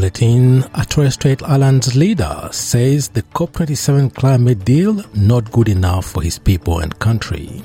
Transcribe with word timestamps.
bulletin, 0.00 0.64
a 0.72 0.86
Torres 0.86 1.12
Strait 1.12 1.42
Islands 1.42 1.94
leader 1.94 2.48
says 2.52 3.08
the 3.08 3.22
COP27 3.22 4.14
climate 4.14 4.64
deal 4.64 5.04
not 5.12 5.52
good 5.52 5.68
enough 5.68 6.06
for 6.06 6.22
his 6.22 6.38
people 6.38 6.78
and 6.78 6.98
country. 6.98 7.62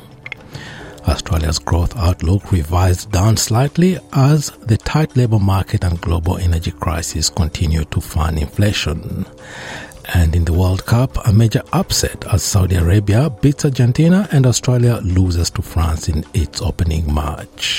Australia's 1.08 1.60
growth 1.60 1.96
outlook 1.96 2.52
revised 2.52 3.10
down 3.14 3.38
slightly 3.38 3.98
as 4.12 4.50
the 4.68 4.76
tight 4.76 5.16
labour 5.16 5.40
market 5.40 5.86
and 5.86 6.02
global 6.02 6.36
energy 6.36 6.72
crisis 6.72 7.30
continue 7.30 7.86
to 7.86 8.02
fund 8.02 8.38
inflation. 8.38 9.26
And 10.14 10.36
in 10.36 10.44
the 10.44 10.52
World 10.52 10.86
Cup, 10.86 11.26
a 11.26 11.31
major 11.31 11.64
upset 11.72 12.26
as 12.34 12.44
Saudi 12.44 12.76
Arabia 12.76 13.30
beats 13.30 13.64
Argentina 13.64 14.28
and 14.34 14.45
Australia 14.45 15.00
loses 15.04 15.50
to 15.52 15.62
France 15.62 16.09
in 16.09 16.26
its 16.34 16.62
opening 16.62 17.14
match. 17.14 17.75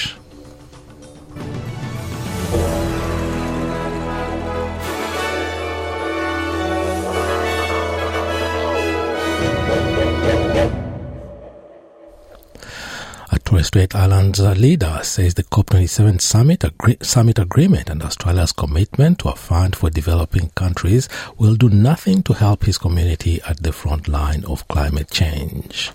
Strait 13.77 13.95
Islands 13.95 14.41
leader 14.41 15.01
says 15.03 15.35
the 15.35 15.43
COP27 15.43 16.19
summit, 16.23 16.65
agree- 16.65 16.97
summit 17.03 17.39
agreement 17.39 17.91
and 17.91 18.03
Australia's 18.03 18.51
commitment 18.51 19.19
to 19.19 19.29
a 19.29 19.37
fund 19.37 19.77
for 19.77 19.91
developing 19.91 20.49
countries 20.55 21.11
will 21.37 21.57
do 21.57 21.69
nothing 21.69 22.23
to 22.23 22.33
help 22.33 22.65
his 22.65 22.79
community 22.79 23.39
at 23.47 23.63
the 23.63 23.73
front 23.73 24.09
line 24.09 24.47
of 24.47 24.67
climate 24.69 25.11
change. 25.11 25.93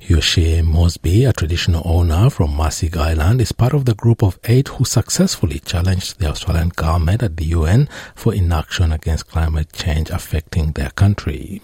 Yessie 0.00 0.62
Mosby, 0.64 1.24
a 1.24 1.32
traditional 1.32 1.82
owner 1.84 2.30
from 2.30 2.50
Masig 2.52 2.96
Island, 2.96 3.40
is 3.40 3.50
part 3.50 3.74
of 3.74 3.84
the 3.84 3.96
group 3.96 4.22
of 4.22 4.38
eight 4.44 4.68
who 4.68 4.84
successfully 4.84 5.58
challenged 5.58 6.20
the 6.20 6.28
Australian 6.28 6.68
government 6.68 7.24
at 7.24 7.36
the 7.36 7.46
UN 7.46 7.88
for 8.14 8.32
inaction 8.32 8.92
against 8.92 9.26
climate 9.26 9.72
change 9.72 10.08
affecting 10.10 10.70
their 10.70 10.90
country 10.90 11.62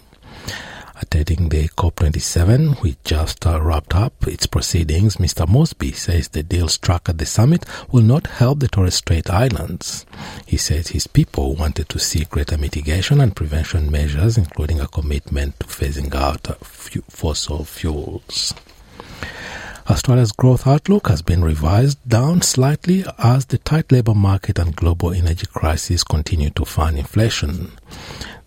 the 1.25 1.69
COP27, 1.69 2.83
which 2.83 2.97
just 3.05 3.47
uh, 3.47 3.61
wrapped 3.61 3.95
up 3.95 4.27
its 4.27 4.47
proceedings, 4.47 5.17
Mr. 5.17 5.49
Mosby 5.49 5.93
says 5.93 6.29
the 6.29 6.43
deal 6.43 6.69
struck 6.69 7.09
at 7.09 7.19
the 7.19 7.25
summit 7.25 7.65
will 7.91 8.03
not 8.03 8.27
help 8.27 8.61
the 8.61 8.69
Torres 8.69 8.97
Strait 8.97 9.31
Islands. 9.31 10.05
He 10.47 10.57
says 10.57 10.89
his 10.89 11.07
people 11.07 11.55
wanted 11.55 11.89
to 11.89 11.99
see 11.99 12.25
greater 12.25 12.59
mitigation 12.59 13.21
and 13.21 13.35
prevention 13.35 13.91
measures, 13.91 14.37
including 14.37 14.81
a 14.81 14.89
commitment 14.89 15.59
to 15.61 15.67
phasing 15.67 16.15
out 16.15 16.51
uh, 16.51 16.55
fossil 17.09 17.65
fuels. 17.65 18.53
Australia's 19.89 20.33
growth 20.33 20.67
outlook 20.67 21.09
has 21.09 21.21
been 21.21 21.45
revised 21.45 21.99
down 22.09 22.41
slightly 22.41 23.05
as 23.19 23.47
the 23.47 23.59
tight 23.59 23.93
labour 23.93 24.15
market 24.15 24.59
and 24.59 24.75
global 24.75 25.13
energy 25.13 25.47
crisis 25.47 26.03
continue 26.03 26.49
to 26.51 26.65
fund 26.65 26.99
inflation. 26.99 27.71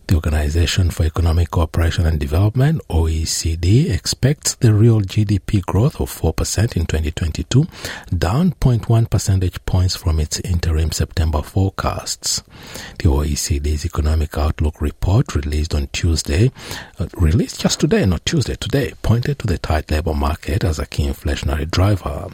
The 0.07 0.15
Organization 0.15 0.89
for 0.89 1.03
Economic 1.03 1.51
Cooperation 1.51 2.05
and 2.05 2.17
Development, 2.17 2.81
OECD, 2.89 3.89
expects 3.93 4.55
the 4.55 4.73
real 4.73 5.01
GDP 5.01 5.61
growth 5.61 5.99
of 5.99 6.09
4% 6.09 6.77
in 6.77 6.85
2022, 6.85 7.67
down 8.17 8.53
0.1 8.53 9.09
percentage 9.09 9.63
points 9.65 9.97
from 9.97 10.21
its 10.21 10.39
interim 10.39 10.93
September 10.93 11.41
forecasts. 11.41 12.41
The 12.99 13.09
OECD's 13.09 13.85
Economic 13.85 14.37
Outlook 14.37 14.79
report, 14.81 15.35
released 15.35 15.75
on 15.75 15.87
Tuesday, 15.91 16.53
uh, 16.99 17.07
released 17.17 17.59
just 17.59 17.81
today, 17.81 18.05
not 18.05 18.25
Tuesday, 18.25 18.55
today, 18.55 18.93
pointed 19.01 19.39
to 19.39 19.47
the 19.47 19.57
tight 19.57 19.91
labor 19.91 20.13
market 20.13 20.63
as 20.63 20.79
a 20.79 20.85
key 20.85 21.05
inflationary 21.05 21.69
driver. 21.69 22.29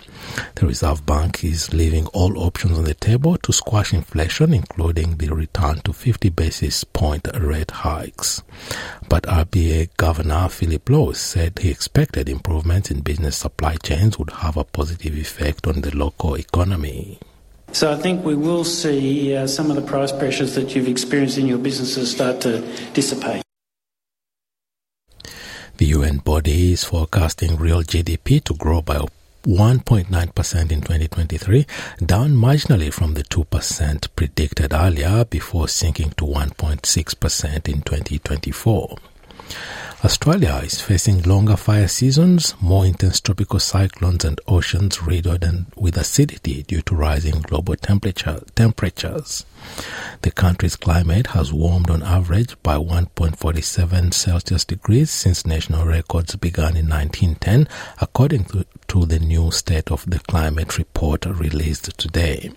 The 0.56 0.68
Reserve 0.68 1.08
Bank 1.08 1.44
is 1.44 1.74
leaving 1.74 2.06
all 2.08 2.38
options 2.38 2.78
on 2.78 2.84
the 2.84 2.94
table 2.94 3.36
to 3.38 3.52
squash 3.52 3.94
inflation, 3.94 4.54
including 4.54 5.18
the 5.18 5.30
return 5.34 5.80
to 5.82 5.92
50 5.92 6.30
basis 6.30 6.84
point 6.84 7.28
rate 7.34 7.63
hikes. 7.72 8.42
But 9.10 9.24
RBA 9.24 9.90
Governor 9.98 10.50
Philip 10.50 10.90
Lowe 10.90 11.12
said 11.14 11.60
he 11.60 11.70
expected 11.70 12.30
improvements 12.30 12.92
in 12.92 13.02
business 13.02 13.38
supply 13.38 13.76
chains 13.78 14.18
would 14.18 14.32
have 14.32 14.58
a 14.58 14.64
positive 14.64 15.18
effect 15.18 15.68
on 15.68 15.82
the 15.82 15.96
local 15.96 16.36
economy. 16.38 17.20
So 17.72 17.92
I 17.92 17.96
think 17.96 18.24
we 18.24 18.36
will 18.36 18.64
see 18.64 19.36
uh, 19.36 19.48
some 19.48 19.72
of 19.72 19.76
the 19.76 19.82
price 19.82 20.12
pressures 20.12 20.54
that 20.56 20.76
you've 20.76 20.88
experienced 20.88 21.38
in 21.38 21.48
your 21.48 21.58
businesses 21.58 22.12
start 22.12 22.40
to 22.42 22.62
dissipate. 22.94 23.42
The 25.78 25.86
UN 25.88 26.18
body 26.20 26.74
is 26.74 26.84
forecasting 26.84 27.58
real 27.58 27.82
GDP 27.82 28.44
to 28.44 28.54
grow 28.54 28.82
by 28.84 29.00
1.9% 29.44 30.72
in 30.72 30.82
2023, 30.82 31.66
down 32.06 32.32
marginally 32.32 32.92
from 32.92 33.14
the 33.14 33.24
2% 33.24 34.08
predicted 34.16 34.74
earlier 34.74 35.26
before 35.26 35.68
sinking 35.68 36.12
to 36.12 36.26
1.6% 36.26 37.68
in 37.68 37.82
2024. 37.82 38.98
Australia 40.04 40.60
is 40.64 40.82
facing 40.82 41.22
longer 41.22 41.56
fire 41.56 41.88
seasons, 41.88 42.56
more 42.60 42.86
intense 42.86 43.22
tropical 43.22 43.60
cyclones, 43.60 44.26
and 44.26 44.42
oceans 44.48 45.02
riddled 45.02 45.66
with 45.78 45.96
acidity 45.96 46.64
due 46.64 46.82
to 46.82 46.94
rising 46.94 47.40
global 47.42 47.76
temperature, 47.78 48.42
temperatures. 48.54 49.46
The 50.24 50.32
country's 50.32 50.78
climate 50.78 51.28
has 51.28 51.52
warmed 51.52 51.90
on 51.90 52.02
average 52.02 52.56
by 52.64 52.78
1.47 52.78 54.14
Celsius 54.14 54.64
degrees 54.64 55.12
since 55.12 55.46
national 55.46 55.86
records 55.86 56.38
began 56.38 56.78
in 56.78 56.88
1910, 56.88 57.68
according 58.00 58.46
to, 58.46 58.66
to 58.88 59.06
the 59.06 59.20
new 59.20 59.52
State 59.52 59.92
of 59.92 60.10
the 60.10 60.20
Climate 60.20 60.78
report 60.78 61.26
released 61.26 61.98
today. 61.98 62.54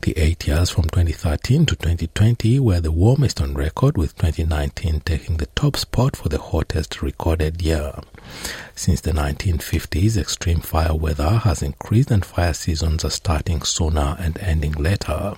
The 0.00 0.16
eight 0.16 0.46
years 0.46 0.70
from 0.70 0.84
2013 0.84 1.66
to 1.66 1.76
2020 1.76 2.60
were 2.60 2.80
the 2.80 2.90
warmest 2.90 3.42
on 3.42 3.52
record, 3.52 3.98
with 3.98 4.16
2019 4.16 5.00
taking 5.00 5.36
the 5.36 5.46
top 5.54 5.76
spot 5.76 6.16
for 6.16 6.30
the 6.30 6.40
hottest 6.40 7.02
recorded 7.02 7.60
year. 7.60 7.92
Since 8.74 9.02
the 9.02 9.12
1950s, 9.12 10.16
extreme 10.16 10.60
fire 10.60 10.94
weather 10.94 11.40
has 11.44 11.60
increased 11.60 12.10
and 12.10 12.24
fire 12.24 12.54
seasons 12.54 13.04
are 13.04 13.10
starting 13.10 13.60
sooner 13.60 14.16
and 14.18 14.38
ending 14.38 14.72
later. 14.72 15.36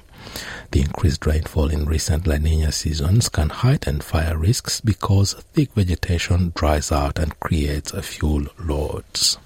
The 0.70 0.80
increased 0.80 1.26
rainfall 1.26 1.68
in 1.70 1.86
recent 1.86 2.26
La 2.26 2.36
Nina 2.36 2.72
seasons 2.72 3.28
can 3.28 3.48
heighten 3.48 4.00
fire 4.00 4.36
risks 4.36 4.80
because 4.80 5.34
thick 5.52 5.72
vegetation 5.74 6.52
dries 6.54 6.92
out 6.92 7.18
and 7.18 7.38
creates 7.40 7.92
fuel 8.06 8.46
loads. 8.58 9.38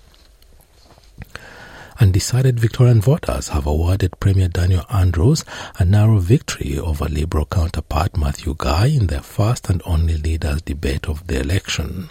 Undecided 2.00 2.59
Victorian 2.59 3.00
voters 3.00 3.48
have 3.48 3.66
awarded 3.66 4.19
Premier 4.19 4.48
Daniel 4.48 4.84
Andrews 4.91 5.44
a 5.78 5.84
narrow 5.84 6.19
victory 6.19 6.76
over 6.78 7.04
Liberal 7.04 7.47
counterpart 7.47 8.16
Matthew 8.16 8.56
Guy 8.59 8.87
in 8.87 9.06
their 9.06 9.20
first 9.20 9.69
and 9.70 9.81
only 9.84 10.16
leaders' 10.16 10.62
debate 10.62 11.06
of 11.06 11.25
the 11.28 11.41
election. 11.41 12.10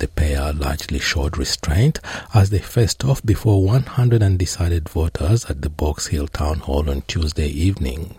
The 0.00 0.08
pair 0.08 0.54
largely 0.54 0.98
showed 0.98 1.36
restraint 1.36 2.00
as 2.32 2.48
they 2.48 2.58
faced 2.58 3.04
off 3.04 3.22
before 3.22 3.62
100 3.62 4.22
undecided 4.22 4.88
voters 4.88 5.44
at 5.44 5.60
the 5.60 5.68
Box 5.68 6.06
Hill 6.06 6.26
Town 6.26 6.60
Hall 6.60 6.88
on 6.88 7.02
Tuesday 7.02 7.48
evening. 7.48 8.16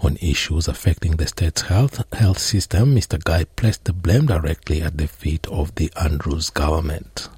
On 0.00 0.16
issues 0.20 0.66
affecting 0.66 1.12
the 1.12 1.28
state's 1.28 1.62
health, 1.62 2.02
health 2.12 2.38
system, 2.38 2.96
Mr. 2.96 3.22
Guy 3.22 3.44
placed 3.44 3.84
the 3.84 3.92
blame 3.92 4.26
directly 4.26 4.82
at 4.82 4.98
the 4.98 5.06
feet 5.06 5.46
of 5.46 5.72
the 5.76 5.92
Andrews 5.94 6.50
government. 6.50 7.28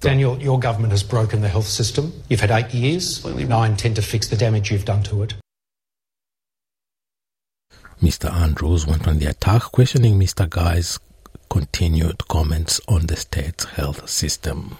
Daniel, 0.00 0.38
your 0.38 0.60
government 0.60 0.92
has 0.92 1.02
broken 1.02 1.40
the 1.40 1.48
health 1.48 1.66
system. 1.66 2.12
You've 2.28 2.40
had 2.40 2.50
eight 2.50 2.74
years. 2.74 3.24
Now 3.24 3.60
I 3.60 3.68
intend 3.68 3.96
to 3.96 4.02
fix 4.02 4.28
the 4.28 4.36
damage 4.36 4.70
you've 4.70 4.84
done 4.84 5.02
to 5.04 5.22
it. 5.22 5.34
Mr. 8.02 8.30
Andrews 8.30 8.86
went 8.86 9.08
on 9.08 9.18
the 9.18 9.30
attack, 9.30 9.62
questioning 9.62 10.20
Mr. 10.20 10.48
Guy's 10.48 10.98
continued 11.50 12.26
comments 12.28 12.80
on 12.88 13.06
the 13.06 13.16
state's 13.16 13.64
health 13.64 14.08
system. 14.08 14.78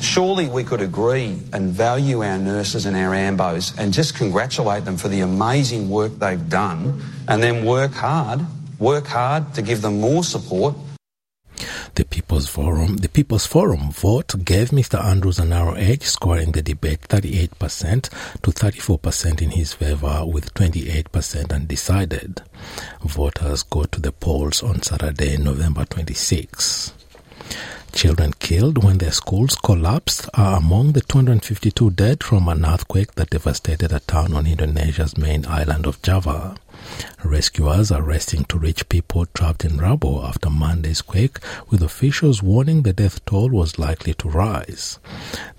Surely 0.00 0.46
we 0.46 0.62
could 0.62 0.80
agree 0.80 1.38
and 1.52 1.72
value 1.72 2.22
our 2.22 2.38
nurses 2.38 2.86
and 2.86 2.96
our 2.96 3.12
AMBOs 3.12 3.76
and 3.76 3.92
just 3.92 4.14
congratulate 4.14 4.84
them 4.84 4.96
for 4.96 5.08
the 5.08 5.20
amazing 5.20 5.90
work 5.90 6.12
they've 6.20 6.48
done 6.48 7.02
and 7.26 7.42
then 7.42 7.64
work 7.64 7.92
hard, 7.92 8.40
work 8.78 9.06
hard 9.06 9.52
to 9.54 9.62
give 9.62 9.82
them 9.82 10.00
more 10.00 10.22
support 10.22 10.76
the 11.94 12.04
People's 12.04 12.48
Forum, 12.48 12.96
the 12.98 13.08
People's 13.08 13.46
Forum 13.46 13.90
vote 13.90 14.44
gave 14.44 14.70
Mr. 14.70 15.02
Andrews 15.02 15.38
a 15.38 15.44
narrow 15.44 15.74
edge, 15.74 16.02
scoring 16.02 16.52
the 16.52 16.62
debate 16.62 17.02
38% 17.02 18.08
to 18.42 18.50
34% 18.50 19.42
in 19.42 19.50
his 19.50 19.72
favor, 19.72 20.24
with 20.26 20.54
28% 20.54 21.52
undecided. 21.52 22.42
Voters 23.02 23.62
go 23.64 23.84
to 23.84 24.00
the 24.00 24.12
polls 24.12 24.62
on 24.62 24.82
Saturday, 24.82 25.36
November 25.36 25.84
26. 25.84 26.94
Children 27.92 28.32
killed 28.38 28.84
when 28.84 28.98
their 28.98 29.10
schools 29.10 29.56
collapsed 29.56 30.28
are 30.34 30.58
among 30.58 30.92
the 30.92 31.00
252 31.00 31.90
dead 31.90 32.22
from 32.22 32.48
an 32.48 32.64
earthquake 32.64 33.14
that 33.16 33.30
devastated 33.30 33.92
a 33.92 34.00
town 34.00 34.32
on 34.32 34.46
Indonesia's 34.46 35.16
main 35.18 35.44
island 35.46 35.86
of 35.86 36.00
Java. 36.02 36.54
Rescuers 37.24 37.92
are 37.92 38.02
racing 38.02 38.44
to 38.44 38.58
reach 38.58 38.88
people 38.88 39.26
trapped 39.26 39.64
in 39.64 39.76
rubble 39.76 40.24
after 40.24 40.50
Monday's 40.50 41.02
quake, 41.02 41.38
with 41.68 41.82
officials 41.82 42.42
warning 42.42 42.82
the 42.82 42.92
death 42.92 43.24
toll 43.24 43.50
was 43.50 43.78
likely 43.78 44.14
to 44.14 44.28
rise. 44.28 44.98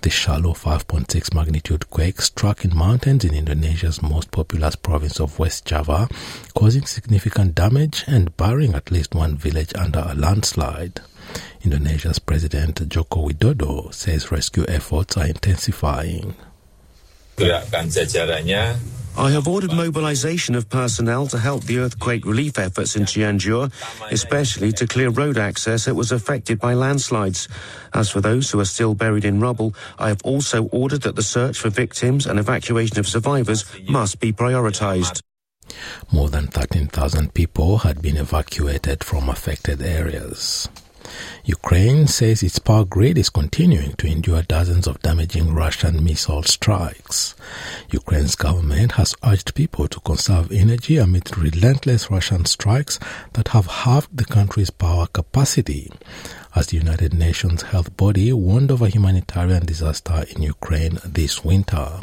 The 0.02 0.10
shallow 0.10 0.52
5.6 0.52 1.34
magnitude 1.34 1.88
quake 1.90 2.20
struck 2.20 2.64
in 2.64 2.76
mountains 2.76 3.24
in 3.24 3.34
Indonesia's 3.34 4.02
most 4.02 4.30
populous 4.30 4.76
province 4.76 5.20
of 5.20 5.38
West 5.38 5.64
Java, 5.64 6.08
causing 6.54 6.84
significant 6.86 7.54
damage 7.54 8.04
and 8.06 8.36
burying 8.36 8.74
at 8.74 8.90
least 8.90 9.14
one 9.14 9.36
village 9.36 9.72
under 9.74 10.04
a 10.06 10.14
landslide. 10.14 11.00
Indonesia's 11.62 12.18
President 12.18 12.88
Joko 12.88 13.28
Widodo 13.28 13.94
says 13.94 14.30
rescue 14.32 14.64
efforts 14.68 15.16
are 15.16 15.26
intensifying. 15.26 16.34
Gerakkan 17.36 17.88
jajarannya 17.88 18.76
I 19.16 19.30
have 19.30 19.46
ordered 19.46 19.72
mobilization 19.72 20.54
of 20.54 20.68
personnel 20.68 21.26
to 21.28 21.38
help 21.38 21.64
the 21.64 21.78
earthquake 21.78 22.24
relief 22.24 22.58
efforts 22.58 22.96
in 22.96 23.04
Cianjur, 23.04 23.70
especially 24.10 24.72
to 24.72 24.86
clear 24.86 25.10
road 25.10 25.36
access 25.36 25.84
that 25.84 25.94
was 25.94 26.12
affected 26.12 26.58
by 26.58 26.74
landslides. 26.74 27.46
As 27.92 28.10
for 28.10 28.20
those 28.20 28.50
who 28.50 28.58
are 28.58 28.64
still 28.64 28.94
buried 28.94 29.24
in 29.24 29.38
rubble, 29.38 29.74
I 29.98 30.08
have 30.08 30.22
also 30.24 30.64
ordered 30.72 31.02
that 31.02 31.16
the 31.16 31.22
search 31.22 31.58
for 31.58 31.68
victims 31.68 32.26
and 32.26 32.38
evacuation 32.38 32.98
of 32.98 33.06
survivors 33.06 33.64
must 33.88 34.18
be 34.18 34.32
prioritized. 34.32 35.20
More 36.10 36.28
than 36.28 36.46
13,000 36.48 37.34
people 37.34 37.78
had 37.78 38.02
been 38.02 38.16
evacuated 38.16 39.04
from 39.04 39.28
affected 39.28 39.82
areas. 39.82 40.68
Ukraine 41.44 42.06
says 42.06 42.42
its 42.42 42.58
power 42.58 42.84
grid 42.84 43.18
is 43.18 43.30
continuing 43.30 43.94
to 43.94 44.06
endure 44.06 44.42
dozens 44.42 44.86
of 44.86 45.02
damaging 45.02 45.52
Russian 45.52 46.04
missile 46.04 46.42
strikes. 46.42 47.34
Ukraine's 47.90 48.36
government 48.36 48.92
has 48.92 49.14
urged 49.24 49.54
people 49.54 49.88
to 49.88 50.00
conserve 50.00 50.52
energy 50.52 50.98
amid 50.98 51.36
relentless 51.36 52.10
Russian 52.10 52.44
strikes 52.44 52.98
that 53.32 53.48
have 53.48 53.66
halved 53.66 54.16
the 54.16 54.24
country's 54.24 54.70
power 54.70 55.06
capacity. 55.06 55.90
As 56.54 56.66
the 56.68 56.76
United 56.76 57.14
Nations 57.14 57.62
health 57.62 57.96
body 57.96 58.32
warned 58.32 58.70
of 58.70 58.82
a 58.82 58.88
humanitarian 58.88 59.64
disaster 59.64 60.24
in 60.34 60.42
Ukraine 60.42 60.98
this 61.04 61.42
winter. 61.42 62.02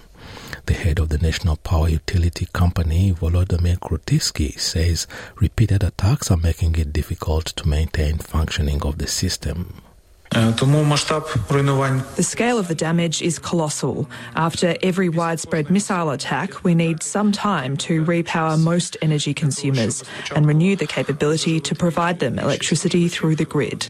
The 0.69 0.75
head 0.75 0.99
of 0.99 1.09
the 1.09 1.17
national 1.17 1.55
power 1.55 1.89
utility 1.89 2.47
company, 2.53 3.11
Volodymyr 3.11 3.79
Kudrytskyi, 3.79 4.59
says 4.59 5.07
repeated 5.37 5.81
attacks 5.83 6.29
are 6.29 6.37
making 6.37 6.75
it 6.75 6.93
difficult 6.93 7.45
to 7.57 7.67
maintain 7.67 8.19
functioning 8.19 8.83
of 8.83 8.99
the 8.99 9.07
system. 9.07 9.81
The 10.29 12.17
scale 12.19 12.59
of 12.59 12.67
the 12.67 12.75
damage 12.75 13.23
is 13.23 13.39
colossal. 13.39 14.07
After 14.35 14.75
every 14.83 15.09
widespread 15.09 15.71
missile 15.71 16.11
attack, 16.11 16.63
we 16.63 16.75
need 16.75 17.01
some 17.01 17.31
time 17.31 17.75
to 17.77 18.05
repower 18.05 18.61
most 18.61 18.95
energy 19.01 19.33
consumers 19.33 20.03
and 20.35 20.45
renew 20.45 20.75
the 20.75 20.85
capability 20.85 21.59
to 21.61 21.73
provide 21.73 22.19
them 22.19 22.37
electricity 22.37 23.07
through 23.07 23.37
the 23.37 23.45
grid. 23.45 23.87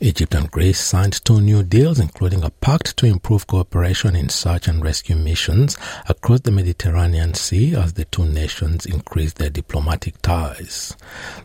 Egypt 0.00 0.34
and 0.34 0.50
Greece 0.50 0.80
signed 0.80 1.24
two 1.24 1.40
new 1.40 1.62
deals, 1.62 2.00
including 2.00 2.42
a 2.42 2.50
pact 2.50 2.96
to 2.96 3.06
improve 3.06 3.46
cooperation 3.46 4.16
in 4.16 4.28
search 4.28 4.66
and 4.66 4.82
rescue 4.82 5.14
missions 5.14 5.78
across 6.08 6.40
the 6.40 6.50
Mediterranean 6.50 7.34
Sea 7.34 7.74
as 7.76 7.92
the 7.92 8.04
two 8.06 8.24
nations 8.24 8.84
increase 8.84 9.34
their 9.34 9.50
diplomatic 9.50 10.20
ties. 10.22 10.96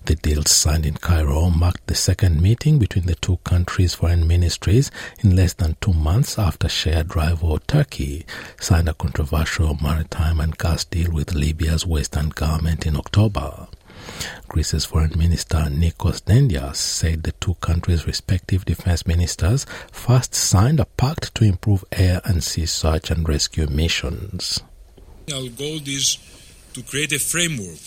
The 0.05 0.15
deals 0.15 0.51
signed 0.51 0.85
in 0.85 0.95
Cairo 0.95 1.49
marked 1.49 1.87
the 1.87 1.95
second 1.95 2.41
meeting 2.41 2.79
between 2.79 3.05
the 3.05 3.15
two 3.15 3.37
countries' 3.43 3.93
foreign 3.93 4.27
ministries 4.27 4.89
in 5.19 5.35
less 5.35 5.53
than 5.53 5.77
two 5.79 5.93
months 5.93 6.39
after 6.39 6.67
shared 6.67 7.15
rival 7.15 7.59
Turkey 7.59 8.25
signed 8.59 8.89
a 8.89 8.93
controversial 8.93 9.77
maritime 9.81 10.39
and 10.39 10.57
gas 10.57 10.83
deal 10.85 11.11
with 11.11 11.35
Libya's 11.35 11.85
western 11.85 12.29
government 12.29 12.85
in 12.85 12.95
October. 12.95 13.67
Greece's 14.47 14.85
Foreign 14.85 15.17
Minister 15.17 15.57
Nikos 15.57 16.21
Dendias 16.23 16.77
said 16.77 17.23
the 17.23 17.33
two 17.33 17.55
countries' 17.55 18.07
respective 18.07 18.65
defense 18.65 19.05
ministers 19.05 19.65
first 19.91 20.33
signed 20.33 20.79
a 20.79 20.85
pact 20.85 21.35
to 21.35 21.43
improve 21.43 21.83
air 21.91 22.21
and 22.23 22.43
sea 22.43 22.65
search 22.65 23.11
and 23.11 23.27
rescue 23.27 23.67
missions. 23.67 24.61
Our 25.33 25.49
goal 25.49 25.79
is 25.85 26.17
to 26.73 26.81
create 26.83 27.11
a 27.11 27.19
framework 27.19 27.79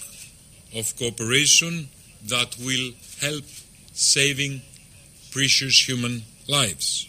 of 0.76 0.94
cooperation 0.98 1.88
that 2.26 2.56
will 2.58 2.92
help 3.20 3.44
saving 3.92 4.62
precious 5.30 5.88
human 5.88 6.22
lives. 6.48 7.08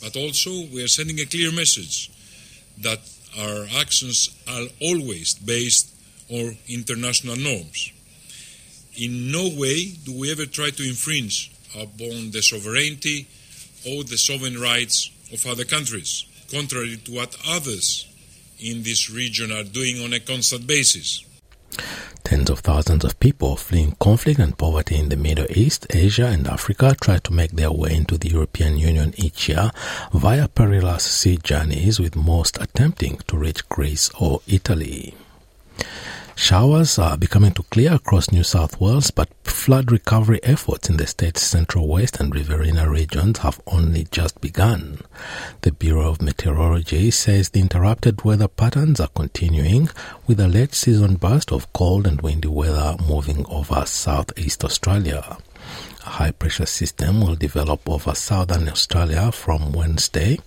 But 0.00 0.16
also, 0.16 0.50
we 0.72 0.82
are 0.84 0.88
sending 0.88 1.18
a 1.18 1.24
clear 1.26 1.50
message 1.50 2.10
that 2.78 3.00
our 3.38 3.66
actions 3.80 4.30
are 4.48 4.66
always 4.80 5.34
based 5.34 5.92
on 6.30 6.56
international 6.68 7.36
norms. 7.36 7.90
In 8.96 9.32
no 9.32 9.48
way 9.56 9.86
do 10.04 10.16
we 10.16 10.30
ever 10.30 10.46
try 10.46 10.70
to 10.70 10.88
infringe 10.88 11.50
upon 11.74 12.30
the 12.30 12.42
sovereignty 12.42 13.26
or 13.86 14.04
the 14.04 14.16
sovereign 14.16 14.60
rights 14.60 15.10
of 15.32 15.44
other 15.46 15.64
countries, 15.64 16.24
contrary 16.50 16.96
to 16.98 17.12
what 17.12 17.36
others 17.48 18.06
in 18.60 18.84
this 18.84 19.10
region 19.10 19.50
are 19.50 19.64
doing 19.64 20.02
on 20.02 20.12
a 20.12 20.20
constant 20.20 20.66
basis. 20.66 21.24
Tens 22.22 22.48
of 22.48 22.60
thousands 22.60 23.04
of 23.04 23.18
people 23.20 23.56
fleeing 23.56 23.96
conflict 24.00 24.38
and 24.38 24.56
poverty 24.56 24.96
in 24.96 25.08
the 25.08 25.16
Middle 25.16 25.46
East, 25.50 25.86
Asia, 25.90 26.26
and 26.26 26.46
Africa 26.46 26.96
try 26.98 27.18
to 27.18 27.32
make 27.32 27.50
their 27.50 27.72
way 27.72 27.94
into 27.94 28.16
the 28.16 28.30
European 28.30 28.78
Union 28.78 29.12
each 29.16 29.48
year 29.48 29.70
via 30.12 30.48
perilous 30.48 31.02
sea 31.02 31.36
journeys, 31.42 31.98
with 31.98 32.16
most 32.16 32.58
attempting 32.62 33.18
to 33.26 33.36
reach 33.36 33.68
Greece 33.68 34.10
or 34.18 34.40
Italy. 34.46 35.14
Showers 36.44 36.98
are 36.98 37.16
becoming 37.16 37.52
to 37.52 37.62
clear 37.62 37.94
across 37.94 38.30
New 38.30 38.42
South 38.42 38.78
Wales, 38.78 39.10
but 39.10 39.30
flood 39.44 39.90
recovery 39.90 40.40
efforts 40.42 40.90
in 40.90 40.98
the 40.98 41.06
state's 41.06 41.40
central 41.40 41.88
west 41.88 42.20
and 42.20 42.34
riverina 42.34 42.86
regions 42.86 43.38
have 43.38 43.62
only 43.66 44.06
just 44.10 44.38
begun. 44.42 44.98
The 45.62 45.72
Bureau 45.72 46.10
of 46.10 46.20
Meteorology 46.20 47.10
says 47.12 47.48
the 47.48 47.62
interrupted 47.62 48.24
weather 48.26 48.46
patterns 48.46 49.00
are 49.00 49.08
continuing, 49.08 49.88
with 50.26 50.38
a 50.38 50.46
late 50.46 50.74
season 50.74 51.14
burst 51.14 51.50
of 51.50 51.72
cold 51.72 52.06
and 52.06 52.20
windy 52.20 52.48
weather 52.48 52.94
moving 53.08 53.46
over 53.48 53.86
southeast 53.86 54.66
Australia. 54.66 55.38
A 56.04 56.10
high 56.10 56.32
pressure 56.32 56.66
system 56.66 57.22
will 57.22 57.36
develop 57.36 57.88
over 57.88 58.14
southern 58.14 58.68
Australia 58.68 59.32
from 59.32 59.72
Wednesday 59.72 60.38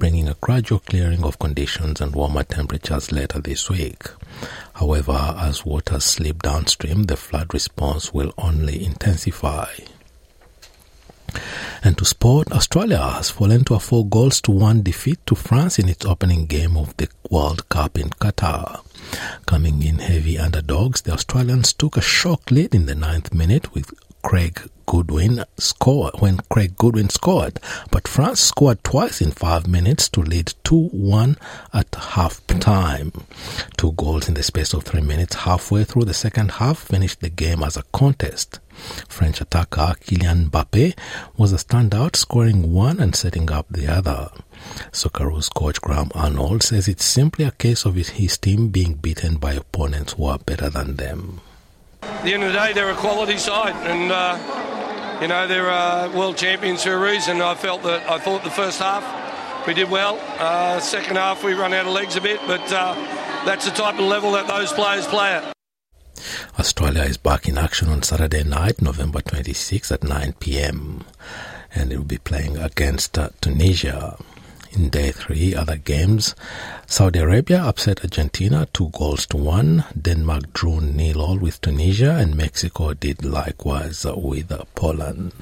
bringing 0.00 0.28
a 0.28 0.36
gradual 0.40 0.80
clearing 0.80 1.22
of 1.22 1.38
conditions 1.38 2.00
and 2.00 2.14
warmer 2.14 2.42
temperatures 2.42 3.12
later 3.12 3.38
this 3.38 3.68
week. 3.68 4.02
However, 4.72 5.36
as 5.38 5.64
waters 5.64 6.04
slip 6.04 6.42
downstream, 6.42 7.04
the 7.04 7.16
flood 7.16 7.52
response 7.52 8.12
will 8.12 8.32
only 8.38 8.82
intensify. 8.82 9.68
And 11.84 11.96
to 11.98 12.04
sport, 12.06 12.50
Australia 12.50 12.98
has 12.98 13.30
fallen 13.30 13.62
to 13.64 13.74
a 13.74 13.78
four 13.78 14.06
goals 14.06 14.40
to 14.42 14.50
one 14.50 14.82
defeat 14.82 15.18
to 15.26 15.34
France 15.34 15.78
in 15.78 15.88
its 15.88 16.06
opening 16.06 16.46
game 16.46 16.78
of 16.78 16.96
the 16.96 17.08
World 17.30 17.68
Cup 17.68 17.98
in 17.98 18.08
Qatar. 18.08 18.80
Coming 19.46 19.82
in 19.82 19.98
heavy 19.98 20.38
underdogs, 20.38 21.02
the 21.02 21.12
Australians 21.12 21.74
took 21.74 21.98
a 21.98 22.02
shock 22.02 22.50
lead 22.50 22.74
in 22.74 22.86
the 22.86 22.94
ninth 22.94 23.34
minute 23.34 23.74
with 23.74 23.92
Craig 24.22 24.60
Goodwin 24.86 25.44
scored 25.56 26.14
when 26.20 26.38
Craig 26.50 26.76
Goodwin 26.76 27.10
scored, 27.10 27.60
but 27.90 28.08
France 28.08 28.40
scored 28.40 28.82
twice 28.82 29.20
in 29.20 29.30
five 29.30 29.66
minutes 29.66 30.08
to 30.10 30.20
lead 30.20 30.52
2-1 30.64 31.36
at 31.72 31.94
half 31.94 32.44
time. 32.46 33.12
Two 33.76 33.92
goals 33.92 34.28
in 34.28 34.34
the 34.34 34.42
space 34.42 34.72
of 34.72 34.84
three 34.84 35.00
minutes 35.00 35.36
halfway 35.36 35.84
through 35.84 36.04
the 36.04 36.14
second 36.14 36.52
half 36.52 36.78
finished 36.78 37.20
the 37.20 37.28
game 37.30 37.62
as 37.62 37.76
a 37.76 37.84
contest. 37.92 38.58
French 39.08 39.40
attacker 39.40 39.94
Kylian 40.00 40.50
Mbappe 40.50 40.98
was 41.36 41.52
a 41.52 41.56
standout, 41.56 42.16
scoring 42.16 42.72
one 42.72 42.98
and 42.98 43.14
setting 43.14 43.50
up 43.50 43.66
the 43.70 43.86
other. 43.86 44.30
Socceroos 44.90 45.52
coach 45.54 45.80
Graham 45.80 46.10
Arnold 46.14 46.62
says 46.62 46.88
it's 46.88 47.04
simply 47.04 47.44
a 47.44 47.52
case 47.52 47.84
of 47.84 47.94
his 47.94 48.38
team 48.38 48.68
being 48.68 48.94
beaten 48.94 49.36
by 49.36 49.52
opponents 49.52 50.14
who 50.14 50.24
are 50.24 50.38
better 50.38 50.68
than 50.68 50.96
them. 50.96 51.40
At 52.02 52.24
the 52.24 52.34
end 52.34 52.42
of 52.42 52.52
the 52.52 52.58
day, 52.58 52.72
they're 52.72 52.90
a 52.90 52.96
quality 52.96 53.38
side, 53.38 53.74
and 53.86 54.12
uh, 54.12 55.18
you 55.20 55.28
know 55.28 55.46
they're 55.46 55.70
uh, 55.70 56.10
world 56.14 56.36
champions 56.36 56.82
for 56.84 56.92
a 56.92 56.98
reason. 56.98 57.40
I 57.40 57.54
felt 57.54 57.82
that 57.82 58.08
I 58.08 58.18
thought 58.18 58.44
the 58.44 58.50
first 58.50 58.78
half 58.78 59.04
we 59.66 59.74
did 59.74 59.90
well. 59.90 60.18
Uh, 60.38 60.80
second 60.80 61.16
half 61.16 61.44
we 61.44 61.52
run 61.54 61.72
out 61.72 61.86
of 61.86 61.92
legs 61.92 62.16
a 62.16 62.20
bit, 62.20 62.40
but 62.46 62.60
uh, 62.72 62.94
that's 63.44 63.64
the 63.64 63.70
type 63.70 63.94
of 63.94 64.06
level 64.06 64.32
that 64.32 64.46
those 64.46 64.72
players 64.72 65.06
play 65.06 65.32
at. 65.32 65.52
Australia 66.58 67.02
is 67.02 67.16
back 67.16 67.48
in 67.48 67.56
action 67.56 67.88
on 67.88 68.02
Saturday 68.02 68.44
night, 68.44 68.82
November 68.82 69.20
26 69.22 69.90
at 69.92 70.04
9 70.04 70.34
p.m. 70.40 71.04
and 71.74 71.92
it 71.92 71.96
will 71.96 72.04
be 72.04 72.18
playing 72.18 72.58
against 72.58 73.18
uh, 73.18 73.30
Tunisia. 73.40 74.18
In 74.72 74.88
day 74.88 75.10
three, 75.10 75.54
other 75.54 75.76
games, 75.76 76.34
Saudi 76.86 77.18
Arabia 77.18 77.62
upset 77.62 78.02
Argentina 78.04 78.68
two 78.72 78.90
goals 78.90 79.26
to 79.26 79.36
one. 79.36 79.84
Denmark 80.00 80.52
drew 80.52 80.80
nil 80.80 81.20
all 81.20 81.38
with 81.38 81.60
Tunisia, 81.60 82.16
and 82.16 82.36
Mexico 82.36 82.94
did 82.94 83.24
likewise 83.24 84.04
with 84.04 84.52
Poland. 84.74 85.32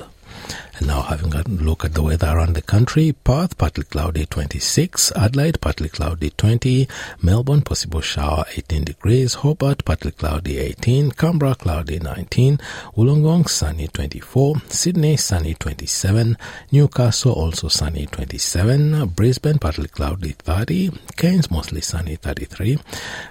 And 0.78 0.86
now 0.86 1.02
having 1.02 1.34
a 1.34 1.42
look 1.48 1.84
at 1.84 1.94
the 1.94 2.02
weather 2.02 2.28
around 2.28 2.54
the 2.54 2.62
country, 2.62 3.12
Perth 3.12 3.58
partly 3.58 3.84
cloudy 3.84 4.26
26, 4.26 5.12
Adelaide 5.16 5.60
partly 5.60 5.88
cloudy 5.88 6.30
20, 6.30 6.88
Melbourne 7.20 7.62
possible 7.62 8.00
shower 8.00 8.44
18 8.56 8.84
degrees, 8.84 9.34
Hobart 9.34 9.84
partly 9.84 10.12
cloudy 10.12 10.58
18, 10.58 11.10
Canberra 11.12 11.56
cloudy 11.56 11.98
19, 11.98 12.58
Wollongong 12.96 13.48
sunny 13.48 13.88
24, 13.88 14.62
Sydney 14.68 15.16
sunny 15.16 15.54
27, 15.54 16.36
Newcastle 16.70 17.32
also 17.32 17.66
sunny 17.68 18.06
27, 18.06 19.08
Brisbane 19.08 19.58
partly 19.58 19.88
cloudy 19.88 20.32
30, 20.32 20.90
Cairns 21.16 21.50
mostly 21.50 21.80
sunny 21.80 22.14
33, 22.16 22.78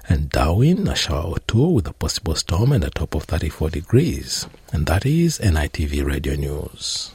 and 0.09 0.29
Darwin 0.29 0.87
a 0.87 0.95
shower 0.95 1.31
or 1.31 1.39
two 1.47 1.67
with 1.67 1.87
a 1.87 1.93
possible 1.93 2.35
storm 2.35 2.73
and 2.73 2.83
a 2.83 2.89
top 2.89 3.15
of 3.15 3.23
34 3.23 3.69
degrees. 3.69 4.47
And 4.71 4.85
that 4.87 5.05
is 5.05 5.39
NITV 5.39 6.05
Radio 6.05 6.35
News. 6.35 7.11